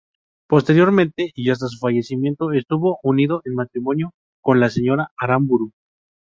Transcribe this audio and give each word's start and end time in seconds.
Posteriormente 0.49 1.29
y 1.35 1.51
hasta 1.51 1.67
su 1.67 1.77
fallecimiento 1.77 2.51
estuvo 2.53 2.99
unido 3.03 3.43
en 3.45 3.53
matrimonio 3.53 4.15
con 4.41 4.59
la 4.59 4.71
señora 4.71 5.11
Aramburu. 5.15 5.73